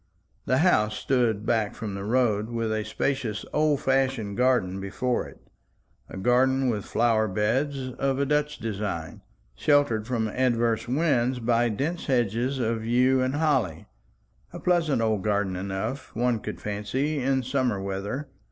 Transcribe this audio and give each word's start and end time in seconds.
The 0.47 0.57
house 0.65 0.95
stood 0.97 1.45
back 1.45 1.75
from 1.75 1.93
the 1.93 2.03
road, 2.03 2.49
with 2.49 2.73
a 2.73 2.83
spacious 2.83 3.45
old 3.53 3.81
fashioned 3.81 4.35
garden 4.35 4.79
before 4.81 5.27
it; 5.27 5.39
a 6.09 6.17
garden 6.17 6.69
with 6.69 6.85
flower 6.85 7.27
beds 7.27 7.91
of 7.99 8.17
a 8.17 8.25
Dutch 8.25 8.57
design, 8.57 9.21
sheltered 9.53 10.07
from 10.07 10.27
adverse 10.27 10.87
winds 10.87 11.37
by 11.39 11.69
dense 11.69 12.07
hedges 12.07 12.57
of 12.57 12.83
yew 12.83 13.21
and 13.21 13.35
holly; 13.35 13.85
a 14.51 14.59
pleasant 14.59 15.03
old 15.03 15.21
garden 15.23 15.55
enough, 15.55 16.15
one 16.15 16.39
could 16.39 16.59
fancy, 16.59 17.19
in 17.19 17.43
summer 17.43 17.79
weather. 17.79 18.27